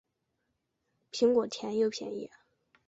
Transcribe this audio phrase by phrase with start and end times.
[1.11, 2.31] 苹果甜又便宜